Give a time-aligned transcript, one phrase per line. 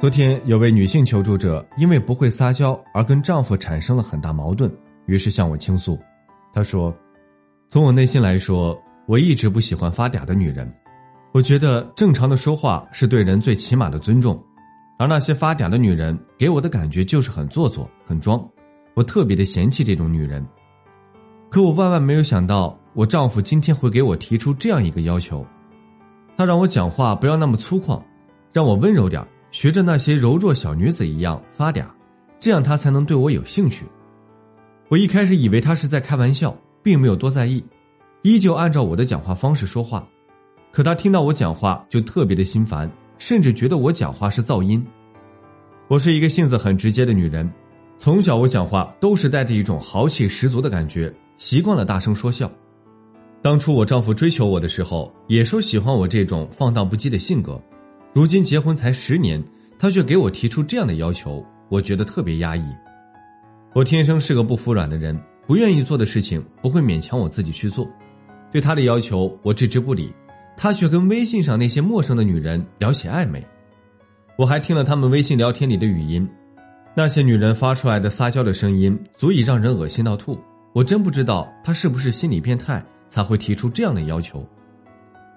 [0.00, 4.70] 昨天有位女性求助者，因为不会撒娇而跟丈夫产生了很大矛盾，
[5.06, 5.98] 于是向我倾诉。
[6.52, 6.94] 她说
[7.68, 10.72] ：“从我内心来说，我一直不喜欢发嗲的女人。
[11.32, 14.40] 我觉得正常的说话是对人最起码的尊重，
[15.00, 18.40] 而那些发嗲的女人给我的感觉就是很做作、很装。
[18.94, 20.46] 我特别的嫌弃这种女人。
[21.50, 25.44] 可我万万没有想到，我丈夫今天会给我提出这样一个要求，
[26.36, 28.00] 他让我讲话不要那么粗犷，
[28.52, 31.84] 让我温柔点学着那些柔弱小女子一样发嗲，
[32.38, 33.86] 这样他才能对我有兴趣。
[34.88, 37.64] 我一开始以为他是在开玩笑，并没有多在意，
[38.22, 40.06] 依旧按照我的讲话方式说话。
[40.70, 44.84] 可他听到我讲话就特别的心烦，甚至觉得我讲话是噪音。
[45.88, 47.50] 我是一个性子很直接的女人，
[47.98, 52.50] 从小我讲话都是带着一种豪气十足的感觉，习惯了大声说笑。
[53.40, 57.60] 当初我丈夫追求我的时候，也说喜欢我这种放荡不羁的性格。
[58.14, 59.42] 如今结婚才十年，
[59.78, 62.64] 他却给我提出这样的要求，我觉得特别压抑。
[63.74, 67.88] 我天生是个不服软的人，不愿意做的事情不会勉强我自己去做。
[68.50, 70.12] 对他的要求，我置之不理，
[70.56, 73.46] 他却跟微信上那些陌生的女人聊起暧昧。
[74.36, 76.26] 我还听了他们微信聊天里的语音，
[76.94, 80.38] 那些女人发出来的撒娇的声音，足以让人恶心到吐。
[80.72, 84.44] 我真不知道他是不是心理变态，才会提出这样的要求。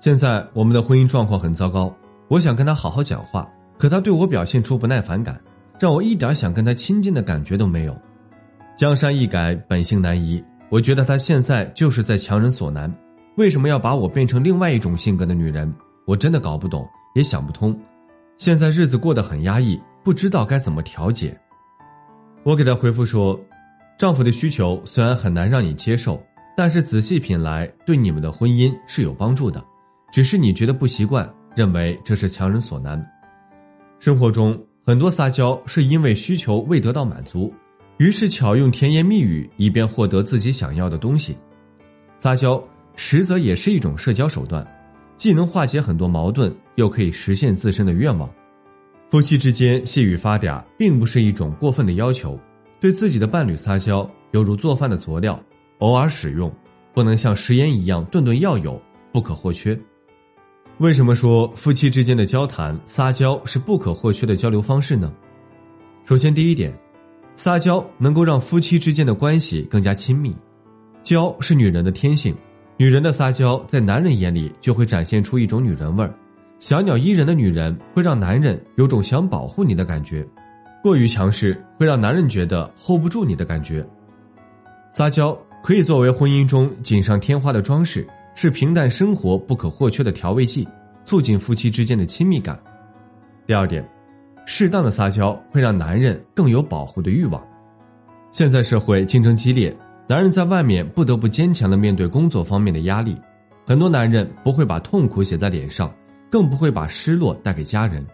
[0.00, 1.92] 现在我们的婚姻状况很糟糕。
[2.28, 5.40] 我想跟他好好讲话，可他对我表现出不耐烦感，
[5.80, 7.96] 让我一点想跟他亲近的感觉都没有。
[8.76, 10.42] 江山易改，本性难移。
[10.68, 12.94] 我觉得他现在就是在强人所难。
[13.36, 15.72] 为什么要把我变成另外一种性格的女人？
[16.06, 17.74] 我真的搞不懂，也想不通。
[18.36, 21.34] 现在日子过得很压抑，不知道该怎么调节。
[22.42, 23.38] 我给他回复说
[23.98, 26.22] ：“丈夫的需求虽然很难让你接受，
[26.56, 29.64] 但是仔细品来，对你们的婚姻是有帮助的，
[30.12, 33.04] 只是你觉得不习惯。”认为这是强人所难。
[33.98, 37.52] 生活中很多撒娇是因为需求未得到满足，
[37.96, 41.36] 于是巧用甜言蜜语以便获得自己想要的东西。
[42.16, 42.62] 撒娇
[42.94, 44.64] 实则也是一种社交手段，
[45.16, 48.30] 既能化解很多矛盾，又可以实现自身的愿望。
[49.10, 52.38] 夫妻之间细语发嗲，并不是一种过分的要求。
[52.78, 55.42] 对自己的伴侣撒娇，犹如做饭的佐料，
[55.78, 56.54] 偶尔使用，
[56.94, 58.80] 不能像食盐一样顿顿要有，
[59.10, 59.76] 不可或缺。
[60.78, 65.12] 为什么说夫妻之间的交谈撒娇是不可或缺的交流方式呢？
[66.04, 66.72] 首先，第一点，
[67.34, 70.32] 撒娇能够让夫妻之间的关系更加亲密。
[71.02, 72.32] 娇是女人的天性，
[72.76, 76.14] 女人的撒娇在男人眼里就会展现出一种女人味儿。
[76.60, 80.24] 小鸟依人的女人会让男人有种想保护你的感觉，
[80.80, 83.84] 过于强势会让男人觉得 hold 不住你的感觉。
[84.92, 88.06] 撒娇可以作为婚姻中锦上添花的装饰。
[88.40, 90.64] 是平淡生活不可或缺的调味剂，
[91.04, 92.56] 促进夫妻之间的亲密感。
[93.48, 93.84] 第二点，
[94.46, 97.44] 适当的撒娇会让男人更有保护的欲望。
[98.30, 99.76] 现在社会竞争激烈，
[100.08, 103.20] 男人在外面不得不坚强的面对工作方面的压力。
[103.66, 105.92] 很多男人不会把痛苦写在脸上，
[106.30, 108.06] 更不会把失落带给家人。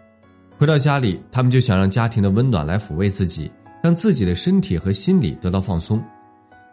[0.56, 3.52] 回到家里，他们就想让家庭的温暖来抚慰自己，
[3.82, 6.02] 让自己的身体和心理得到放松。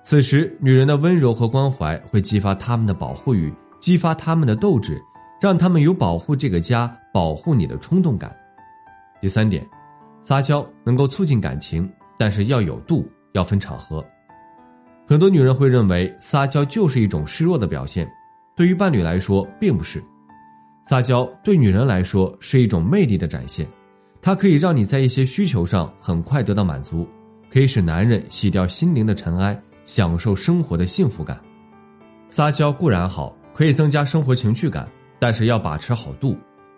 [0.04, 5.02] 此时，女人的温柔和关怀会激发他们的保护欲，激发他们的斗志，
[5.40, 8.36] 让他们有保护这个家、保护你的冲动感。
[9.22, 9.66] 第三点，
[10.24, 14.04] 撒娇能够促进感情，但是要有度，要分场合。
[15.08, 18.10] 很多女人会认为撒娇就是一种示弱的表现，
[18.56, 20.04] 对于伴侣来说并不是。
[20.88, 23.68] 撒娇对女人来说是一种魅力的展现，
[24.20, 27.08] 它可以让你在一些需求上很快得到满足，
[27.52, 29.60] 可以使男人洗掉心灵的尘埃。
[29.92, 31.38] 享受生活的幸福感，
[32.30, 34.88] 撒娇固然好，可以增加生活情趣感，
[35.20, 36.38] 但是要把持好度。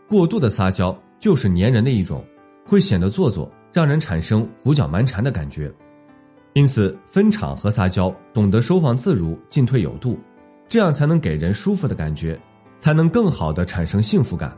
[0.10, 2.26] 过度的撒娇就是粘人的一种，
[2.66, 5.72] 会显得做作，让人产生胡搅蛮缠的感觉。
[6.54, 10.18] 因此，分场合撒娇，懂得收放自如，进退有度，
[10.68, 12.36] 这样才能给人舒服的感觉，
[12.80, 14.58] 才能更好的产生幸福感。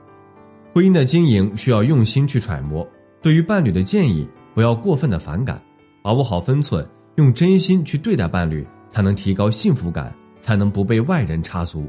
[0.73, 2.87] 婚姻的经营需要用心去揣摩，
[3.21, 5.61] 对于伴侣的建议，不要过分的反感，
[6.01, 6.87] 把握好分寸。
[7.15, 11.85] 用真心去对待伴侣，才能提高幸福感，才能不被外人插足。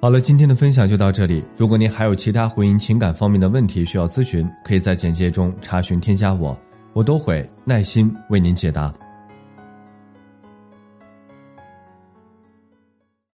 [0.00, 1.44] 好了，今天的分享就到这里。
[1.56, 6.58] 如果您还有其他婚姻情感方面的问题需要咨询，可以在简介中查询添加我，
[6.94, 8.94] 我都会耐心为您解答。